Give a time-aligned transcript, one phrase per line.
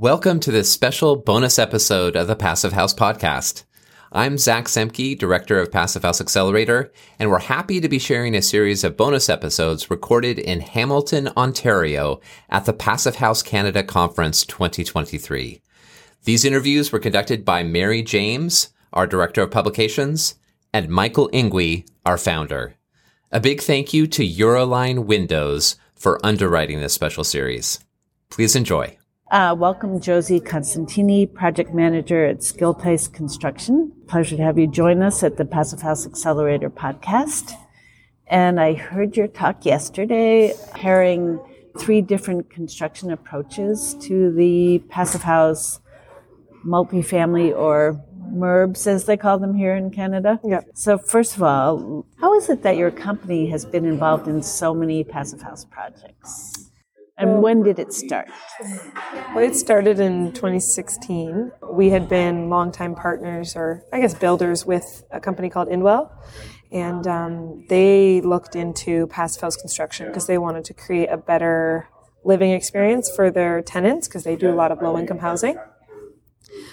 [0.00, 3.64] Welcome to this special bonus episode of the Passive House Podcast.
[4.10, 8.40] I'm Zach Semke, Director of Passive House Accelerator, and we're happy to be sharing a
[8.40, 12.18] series of bonus episodes recorded in Hamilton, Ontario
[12.48, 15.60] at the Passive House Canada Conference 2023.
[16.24, 20.36] These interviews were conducted by Mary James, our Director of Publications,
[20.72, 22.74] and Michael Ingui, our founder.
[23.32, 27.80] A big thank you to Euroline Windows for underwriting this special series.
[28.30, 28.96] Please enjoy.
[29.30, 33.92] Uh, welcome, Josie Costantini, project manager at Schilthuis Construction.
[34.08, 37.52] Pleasure to have you join us at the Passive House Accelerator podcast.
[38.26, 41.38] And I heard your talk yesterday, pairing
[41.78, 45.78] three different construction approaches to the Passive House
[46.66, 50.40] multifamily or MURBs, as they call them here in Canada.
[50.42, 50.70] Yep.
[50.74, 54.74] So, first of all, how is it that your company has been involved in so
[54.74, 56.69] many Passive House projects?
[57.20, 58.28] And when did it start?
[59.34, 61.52] Well, it started in 2016.
[61.70, 66.10] We had been longtime partners, or I guess builders, with a company called Indwell.
[66.72, 71.88] And um, they looked into passive house construction because they wanted to create a better
[72.24, 75.58] living experience for their tenants because they do a lot of low income housing.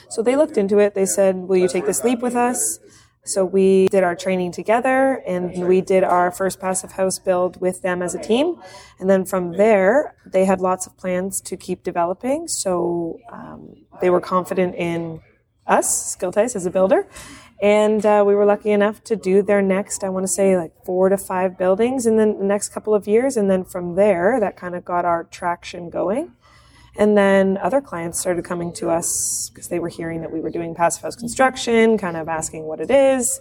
[0.09, 0.95] So they looked into it.
[0.95, 2.80] They said, Will you take this leap with us?
[3.28, 7.81] So we did our training together and we did our first passive house build with
[7.81, 8.61] them as a team.
[9.00, 12.48] And then from there, they had lots of plans to keep developing.
[12.48, 15.22] So um, they were confident in
[15.66, 17.08] us, Schilthuis, as a builder.
[17.61, 20.73] And uh, we were lucky enough to do their next, I want to say, like
[20.86, 23.36] four to five buildings in the next couple of years.
[23.36, 26.33] And then from there, that kind of got our traction going.
[26.98, 30.50] And then other clients started coming to us because they were hearing that we were
[30.50, 33.39] doing passive house construction, kind of asking what it is.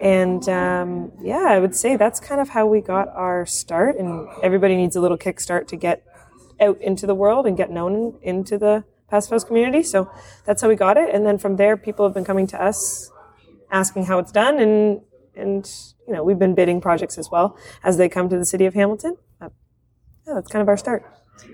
[0.00, 3.96] And um, yeah, I would say that's kind of how we got our start.
[3.96, 6.04] And everybody needs a little kickstart to get
[6.60, 9.82] out into the world and get known into the passive house community.
[9.82, 10.10] So
[10.46, 11.14] that's how we got it.
[11.14, 13.10] And then from there, people have been coming to us
[13.70, 14.58] asking how it's done.
[14.58, 15.02] And,
[15.34, 15.70] and
[16.06, 18.74] you know, we've been bidding projects as well as they come to the city of
[18.74, 19.16] Hamilton.
[19.40, 19.50] Uh,
[20.26, 21.04] yeah, that's kind of our start.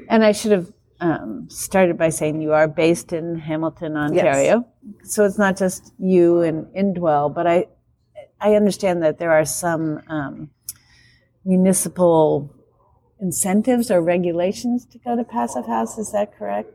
[0.09, 0.73] And I should have
[1.03, 4.65] um, started by saying you are based in Hamilton, Ontario.
[4.83, 5.13] Yes.
[5.13, 7.67] So it's not just you and Indwell, but I
[8.41, 10.51] I understand that there are some um,
[11.45, 12.55] municipal
[13.21, 15.99] incentives or regulations to go to passive house.
[15.99, 16.71] Is that correct?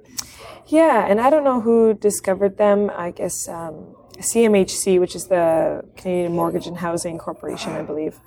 [0.68, 2.92] Yeah, and I don't know who discovered them.
[2.96, 8.20] I guess um, CMHC, which is the Canadian Mortgage and Housing Corporation, I believe.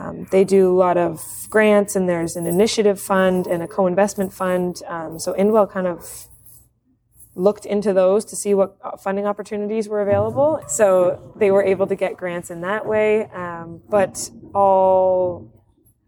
[0.00, 4.32] Um, they do a lot of grants, and there's an initiative fund and a co-investment
[4.32, 4.82] fund.
[4.88, 6.28] Um, so Indwell kind of
[7.34, 10.62] looked into those to see what funding opportunities were available.
[10.68, 13.26] So they were able to get grants in that way.
[13.30, 15.52] Um, but all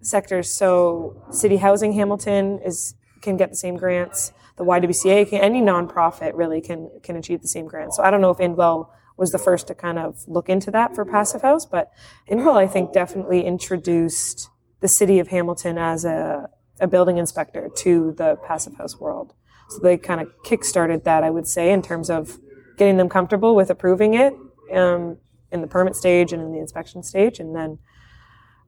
[0.00, 4.32] sectors, so City Housing Hamilton is can get the same grants.
[4.56, 7.96] The YWCA, can, any nonprofit really can can achieve the same grants.
[7.96, 10.94] So I don't know if Indwell was the first to kind of look into that
[10.94, 11.66] for Passive House.
[11.66, 11.90] But
[12.30, 14.48] Indwell, I think, definitely introduced
[14.80, 16.48] the city of Hamilton as a,
[16.80, 19.34] a building inspector to the Passive House world.
[19.68, 22.38] So they kind of kickstarted that, I would say, in terms of
[22.76, 24.34] getting them comfortable with approving it
[24.72, 25.18] um,
[25.50, 27.38] in the permit stage and in the inspection stage.
[27.38, 27.78] And then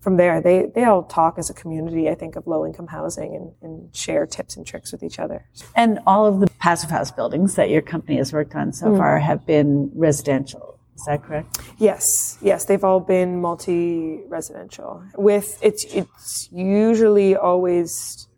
[0.05, 3.35] from there, they, they all talk as a community, I think, of low income housing
[3.35, 5.47] and, and share tips and tricks with each other.
[5.75, 8.99] And all of the passive house buildings that your company has worked on so mm.
[8.99, 10.79] far have been residential.
[10.95, 11.59] Is that correct?
[11.79, 15.03] Yes, yes, they've all been multi-residential.
[15.17, 18.29] With it's it's usually always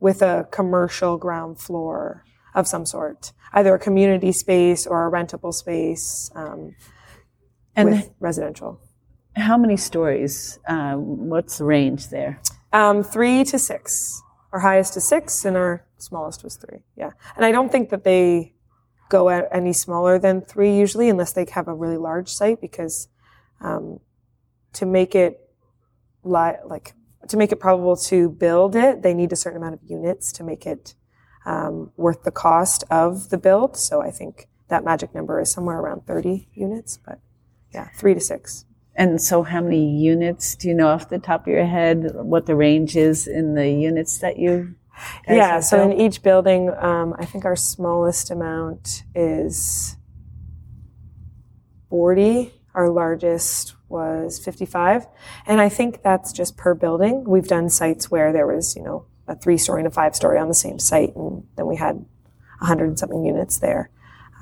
[0.00, 5.54] with a commercial ground floor of some sort, either a community space or a rentable
[5.54, 6.74] space, um,
[7.76, 8.80] and with residential.
[9.36, 10.58] How many stories?
[10.66, 12.40] Um, what's the range there?
[12.72, 14.22] Um, three to six.
[14.52, 16.80] Our highest is six, and our smallest was three.
[16.96, 18.54] Yeah, and I don't think that they
[19.08, 23.08] go any smaller than three usually, unless they have a really large site, because
[23.60, 24.00] um,
[24.74, 25.48] to make it
[26.24, 26.94] li- like
[27.28, 30.44] to make it probable to build it, they need a certain amount of units to
[30.44, 30.94] make it
[31.46, 33.76] um, worth the cost of the build.
[33.76, 37.20] So I think that magic number is somewhere around 30 units, but
[37.72, 38.64] yeah, three to six.
[38.96, 42.10] And so, how many units do you know off the top of your head?
[42.14, 44.74] What the range is in the units that you?
[45.26, 45.92] Yeah, so built?
[45.92, 49.96] in each building, um, I think our smallest amount is
[51.88, 52.52] forty.
[52.74, 55.06] Our largest was fifty-five,
[55.46, 57.24] and I think that's just per building.
[57.26, 60.54] We've done sites where there was, you know, a three-story and a five-story on the
[60.54, 62.04] same site, and then we had
[62.60, 63.90] a hundred and something units there.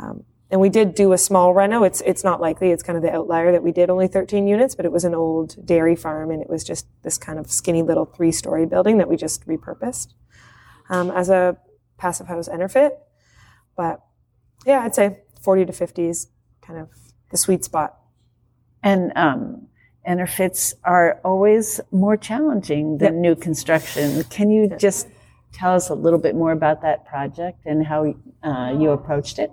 [0.01, 1.85] Um, and we did do a small reno.
[1.85, 2.71] It's it's not likely.
[2.71, 5.15] It's kind of the outlier that we did only 13 units, but it was an
[5.15, 9.09] old dairy farm, and it was just this kind of skinny little three-story building that
[9.09, 10.15] we just repurposed
[10.91, 11.57] um, as a
[11.99, 12.91] passive house EnerPHit.
[13.77, 14.01] But
[14.67, 16.29] yeah, I'd say 40 to 50 is
[16.63, 16.89] kind of
[17.31, 17.97] the sweet spot.
[18.83, 19.69] And um,
[20.85, 23.21] are always more challenging than Yep.
[23.21, 24.25] new construction.
[24.25, 25.09] Can you just
[25.53, 29.53] tell us a little bit more about that project and how uh, you approached it?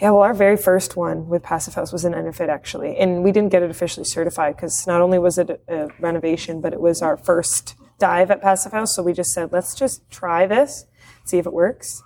[0.00, 3.32] Yeah, well, our very first one with Passive House was an EnerPHit actually, and we
[3.32, 7.02] didn't get it officially certified because not only was it a renovation, but it was
[7.02, 8.94] our first dive at Passive House.
[8.94, 10.86] So we just said, let's just try this,
[11.24, 12.02] see if it works.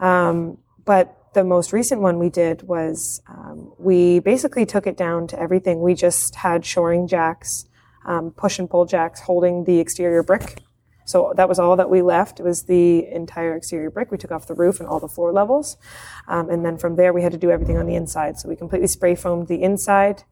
[0.00, 5.26] Um, but the most recent one we did was um, we basically took it down
[5.28, 5.80] to everything.
[5.80, 7.66] We just had shoring jacks,
[8.06, 10.60] um, push and pull jacks holding the exterior brick.
[11.08, 12.38] So that was all that we left.
[12.38, 14.10] It was the entire exterior brick.
[14.10, 15.78] We took off the roof and all the floor levels.
[16.26, 18.38] Um, and then from there, we had to do everything on the inside.
[18.38, 20.24] So we completely spray foamed the inside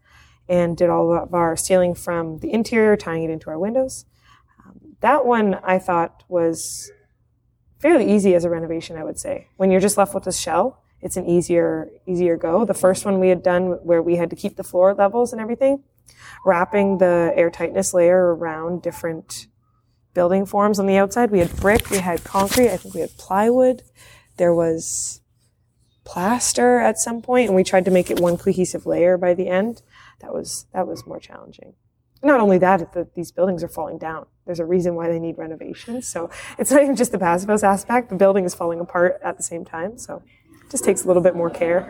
[0.50, 4.04] and did all of our ceiling from the interior, tying it into our windows.
[4.66, 6.92] Um, that one I thought was
[7.78, 9.48] fairly easy as a renovation, I would say.
[9.56, 12.66] When you're just left with the shell, it's an easier, easier go.
[12.66, 15.40] The first one we had done where we had to keep the floor levels and
[15.40, 15.84] everything,
[16.44, 19.46] wrapping the air tightness layer around different
[20.16, 21.30] building forms on the outside.
[21.30, 23.82] We had brick, we had concrete, I think we had plywood.
[24.38, 25.20] There was
[26.04, 29.48] plaster at some point, and we tried to make it one cohesive layer by the
[29.48, 29.82] end.
[30.20, 31.74] That was that was more challenging.
[32.22, 34.24] Not only that, the, these buildings are falling down.
[34.46, 36.08] There's a reason why they need renovations.
[36.08, 38.08] So it's not even just the passive aspect.
[38.08, 39.98] The building is falling apart at the same time.
[39.98, 40.22] So
[40.64, 41.82] it just takes a little bit more care.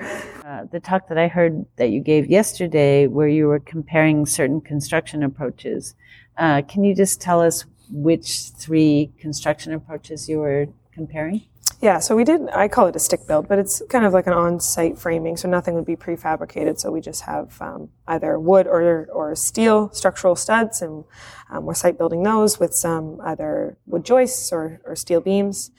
[0.45, 4.61] Uh, the talk that I heard that you gave yesterday, where you were comparing certain
[4.61, 5.95] construction approaches,
[6.37, 11.43] uh, can you just tell us which three construction approaches you were comparing?
[11.83, 14.27] Yeah, so we did, I call it a stick build, but it's kind of like
[14.27, 16.79] an on site framing, so nothing would be prefabricated.
[16.79, 21.05] So we just have um, either wood or, or steel structural studs, and
[21.51, 25.71] um, we're site building those with some either wood joists or, or steel beams.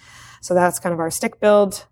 [0.41, 1.87] So that's kind of our stick build.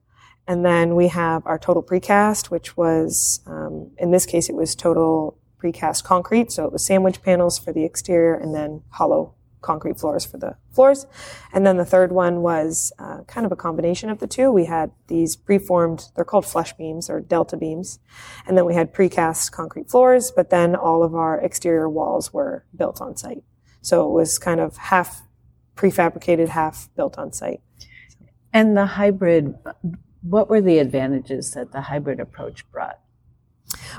[0.48, 4.76] And then we have our total precast, which was, um, in this case, it was
[4.76, 6.52] total precast concrete.
[6.52, 9.34] So it was sandwich panels for the exterior and then hollow
[9.66, 11.08] concrete floors for the floors.
[11.52, 14.52] And then the third one was uh, kind of a combination of the two.
[14.52, 18.00] We had these preformed, they're called flush beams or delta beams.
[18.46, 22.66] And then we had precast concrete floors, but then all of our exterior walls were
[22.76, 23.44] built on site.
[23.82, 25.24] So it was kind of half
[25.76, 27.62] prefabricated, half built on site.
[28.54, 29.56] And the hybrid,
[30.22, 33.00] what were the advantages that the hybrid approach brought?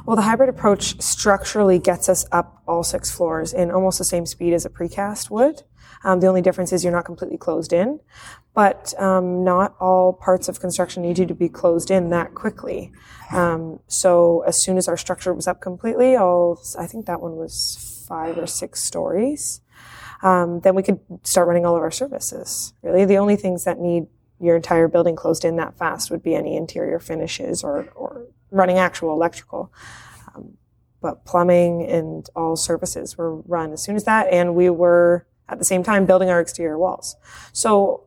[0.04, 4.26] Well, the hybrid approach structurally gets us up all six floors in almost the same
[4.26, 5.62] speed as a precast would.
[6.04, 8.00] Um, the only difference is you're not completely closed in,
[8.54, 12.92] but um, not all parts of construction need you to be closed in that quickly.
[13.32, 17.36] Um, so as soon as our structure was up completely, all I think that one
[17.36, 19.60] was five or six stories.
[20.22, 22.72] Um, then we could start running all of our services.
[22.82, 24.06] Really, the only things that need
[24.38, 28.26] your entire building closed in that fast would be any interior finishes or, or
[28.56, 29.72] running actual electrical.
[30.34, 30.56] Um,
[31.00, 35.58] but plumbing and all services were run as soon as that, and we were at
[35.58, 37.16] the same time building our exterior walls.
[37.52, 38.04] So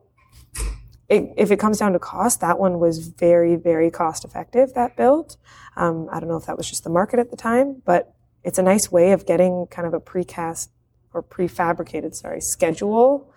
[1.08, 4.96] it, if it comes down to cost, that one was very, very cost effective, that
[4.96, 5.36] build.
[5.76, 8.14] Um, I don't know if that was just the market at the time, but
[8.44, 10.68] it's a nice way of getting kind of a precast
[11.12, 13.32] or prefabricated, sorry, schedule,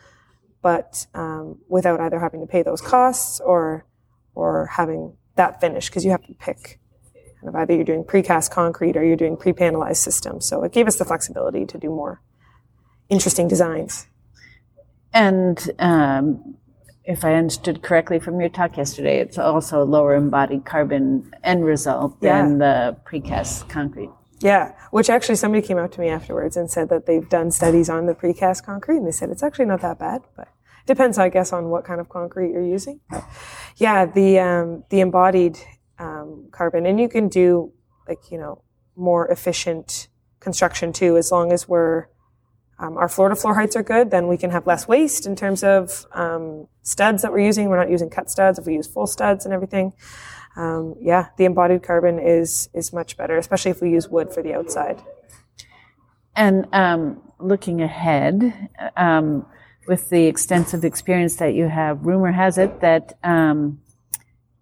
[0.62, 3.86] but um, without either having to pay those costs or
[4.36, 6.80] or having that finish because you have to pick
[7.43, 10.47] kind of either you're doing precast concrete or you're doing pre-panelized systems.
[10.47, 12.21] So it gave us the flexibility to do more
[13.09, 14.07] interesting designs.
[15.13, 16.55] And um,
[17.03, 21.65] if I understood correctly from your talk yesterday, it's also a lower embodied carbon end
[21.65, 24.09] result than the precast concrete.
[24.39, 27.89] Yeah, which actually somebody came up to me afterwards and said that they've done studies
[27.89, 30.47] on the precast concrete and they said it's actually not that bad, but
[30.85, 33.00] depends, I guess, on what kind of concrete you're using.
[33.77, 35.59] Yeah, the um, the embodied
[36.00, 37.71] um, carbon, and you can do
[38.07, 38.63] like you know
[38.95, 40.07] more efficient
[40.39, 42.07] construction too, as long as we're
[42.79, 45.35] um, our floor to floor heights are good, then we can have less waste in
[45.35, 47.69] terms of um, studs that we're using.
[47.69, 49.93] We're not using cut studs if we use full studs and everything.
[50.55, 54.41] Um, yeah, the embodied carbon is is much better, especially if we use wood for
[54.43, 55.01] the outside.
[56.35, 59.45] And um, looking ahead, um,
[59.88, 63.81] with the extensive experience that you have, rumor has it that um,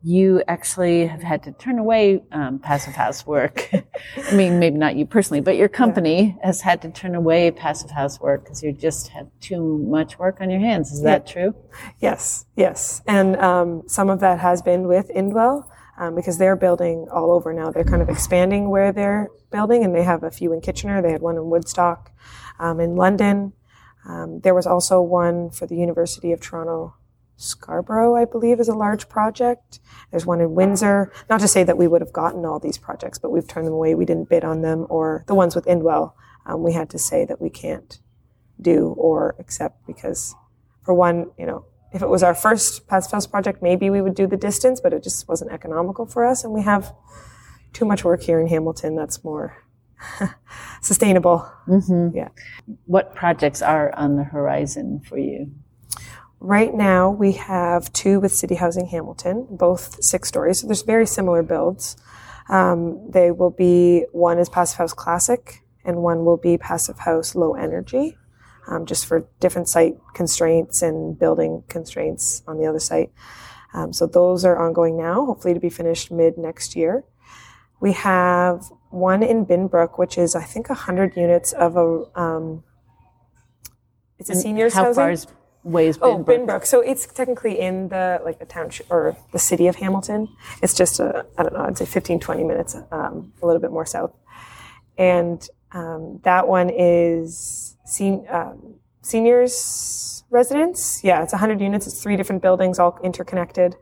[0.04, 3.70] you actually have had to turn away um, passive house work.
[4.30, 7.92] I mean, maybe not you personally, but your company has had to turn away passive
[7.92, 10.92] house work because you just have too much work on your hands.
[10.92, 11.56] Is that true?
[12.00, 15.68] Yes, yes, and um, some of that has been with Indwell.
[15.98, 17.70] Um, because they're building all over now.
[17.70, 21.00] They're kind of expanding where they're building, and they have a few in Kitchener.
[21.00, 22.12] They had one in Woodstock
[22.60, 23.54] Um, in London.
[24.08, 26.96] Um, there was also one for the University of Toronto
[27.42, 29.80] Scarborough, I believe, is a large project.
[30.12, 31.12] There's one in Windsor.
[31.30, 33.74] Not to say that we would have gotten all these projects, but we've turned them
[33.74, 33.96] away.
[33.96, 36.14] We didn't bid on them, or the ones with Indwell,
[36.46, 38.00] um, we had to say that we can't
[38.60, 40.36] do or accept because,
[40.84, 44.28] for one, you know, if it was our first House project, maybe we would do
[44.28, 46.94] the distance, but it just wasn't economical for us, and we have
[47.74, 49.58] too much work here in Hamilton that's more
[50.82, 51.50] sustainable.
[51.68, 52.16] Mm-hmm.
[52.16, 52.30] Yeah.
[52.86, 55.52] What projects are on the horizon for you?
[56.44, 60.60] Right now, we have two with City Housing Hamilton, both six stories.
[60.60, 61.96] So there's very similar builds.
[62.50, 67.36] Um, they will be one is Passive House Classic, and one will be Passive House
[67.36, 68.18] Low Energy,
[68.68, 73.12] um, just for different site constraints and building constraints on the other site.
[73.76, 77.04] Um, so those are ongoing now, hopefully to be finished mid next year.
[77.80, 82.20] We have one in Binbrook, which is I think 100 units of a.
[82.20, 82.64] Um,
[84.18, 84.96] it's a seniors How housing.
[84.96, 85.28] far is
[85.64, 86.46] ways Oh, Binbrook?
[86.48, 86.66] Binbrook.
[86.66, 90.28] So it's technically in the like the township or the city of Hamilton.
[90.62, 91.62] It's just a I don't know.
[91.62, 94.14] I'd say 15, 20 minutes, um, a little bit more south.
[94.98, 101.04] And um, that one is sen- um, seniors residence.
[101.04, 101.88] Yeah, it's 100 units.
[101.88, 103.76] It's three different buildings, all interconnected.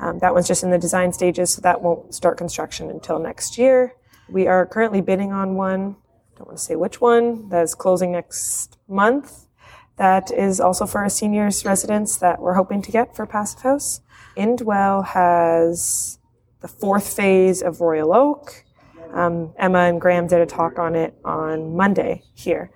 [0.00, 3.56] Um, that one's just in the design stages, so that won't start construction until next
[3.58, 3.94] year.
[4.28, 5.96] We are currently bidding on one.
[6.36, 7.48] Don't want to say which one.
[7.50, 9.46] That is closing next month
[9.96, 14.00] that is also for a seniors residence that we're hoping to get for Passive House.
[14.36, 16.18] Indwell has
[16.60, 18.64] the fourth phase of Royal Oak.
[19.12, 22.70] Um, Emma and Graham did a talk on it on Monday here.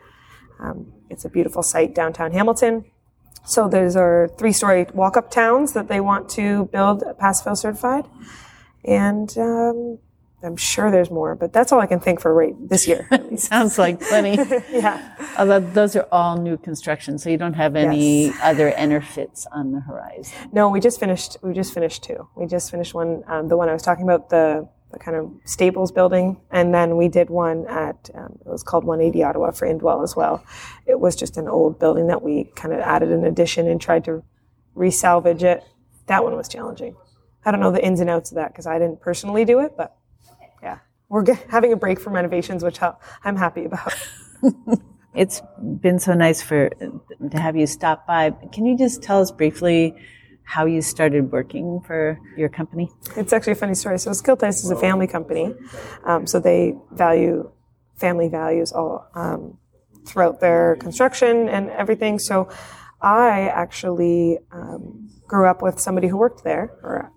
[0.61, 2.85] Um, it's a beautiful site downtown Hamilton.
[3.45, 8.05] So those are three-story walk-up towns that they want to build Passive House certified,
[8.85, 9.99] and um,
[10.43, 13.09] I'm sure there's more, but that's all I can think for right this year.
[13.37, 14.37] Sounds like plenty.
[14.73, 15.17] yeah.
[15.37, 19.81] Although those are all new construction, so you don't have any other fits on the
[19.81, 20.51] horizon.
[20.53, 21.37] No, we just finished.
[21.43, 22.29] We just finished two.
[22.37, 23.25] We just finished one.
[23.27, 26.97] Um, the one I was talking about, the, the kind of Staples building, and then
[26.97, 28.09] we did one at.
[28.15, 30.45] Um, it was called 180 Ottawa for Indwell as well.
[30.87, 34.05] It was just an old building that we kind of added an addition and tried
[34.05, 34.23] to
[34.77, 35.65] resalvage it.
[36.07, 36.97] That one was challenging.
[37.45, 39.73] I don't know the ins and outs of that because I didn't personally do it,
[39.77, 39.98] but
[41.09, 42.79] we're ge- having a break from renovations, which
[43.25, 43.95] I'm happy about.
[45.15, 45.43] It's
[45.81, 48.31] been so nice for to have you stop by.
[48.53, 49.97] Can you just tell us briefly
[50.45, 52.89] how you started working for your company?
[53.17, 53.99] It's actually a funny story.
[53.99, 55.55] So Schilthuis is a family company,
[56.05, 57.51] um, so they value
[57.97, 59.59] family values all um,
[60.07, 62.21] throughout their construction and everything.
[62.21, 62.49] So
[63.03, 67.11] I actually um, grew up with somebody who worked there, or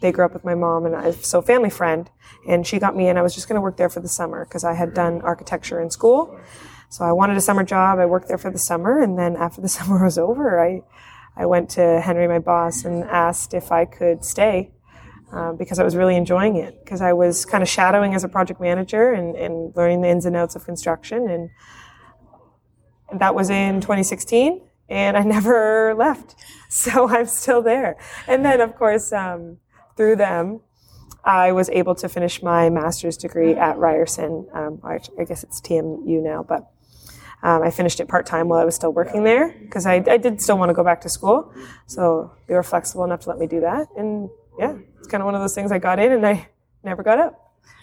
[0.00, 2.10] they grew up with my mom and I, so family friend,
[2.46, 3.16] and she got me in.
[3.16, 5.80] I was just going to work there for the summer because I had done architecture
[5.80, 6.38] in school.
[6.90, 7.98] So I wanted a summer job.
[7.98, 10.82] I worked there for the summer, and then after the summer was over, I
[11.36, 14.72] I went to Henry, my boss, and asked if I could stay
[15.32, 16.82] uh, because I was really enjoying it.
[16.82, 20.26] Because I was kind of shadowing as a project manager and, and learning the ins
[20.26, 21.50] and outs of construction, and
[23.20, 26.34] that was in 2016, and I never left.
[26.70, 27.96] So I'm still there.
[28.26, 29.58] And then, of course, um,
[29.98, 30.60] through them,
[31.24, 34.48] I was able to finish my master's degree at Ryerson.
[34.54, 36.70] Um, I guess it's TMU now, but
[37.42, 40.16] um, I finished it part time while I was still working there because I, I
[40.16, 41.52] did still want to go back to school.
[41.86, 43.88] So they were flexible enough to let me do that.
[43.96, 46.48] And yeah, it's kind of one of those things I got in and I
[46.82, 47.34] never got out.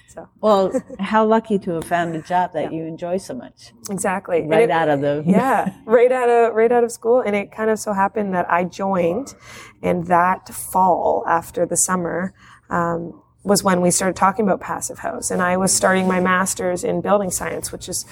[0.07, 4.47] So Well, how lucky to have found a job that you enjoy so much exactly.
[4.47, 7.51] Right it- out of the yeah, right out of right out of school, and it
[7.51, 9.35] kind of so happened that I joined,
[9.81, 12.33] and that fall after the summer
[12.69, 16.83] um, was when we started talking about passive house, and I was starting my master's
[16.83, 18.05] in building science, which is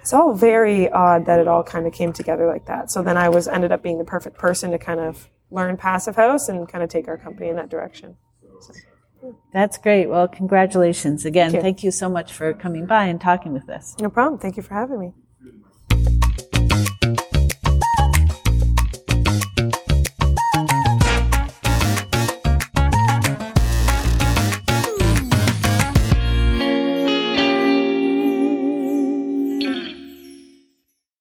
[0.00, 2.90] it's all very odd that it all kind of came together like that.
[2.90, 6.16] So then I was ended up being the perfect person to kind of learn passive
[6.16, 8.16] house and kind of take our company in that direction.
[9.52, 10.06] That's great.
[10.06, 11.50] Well, congratulations again.
[11.50, 11.62] Thank you.
[11.62, 13.96] Thank you so much for coming by and talking with us.
[14.00, 14.38] No problem.
[14.38, 15.12] Thank you for having me.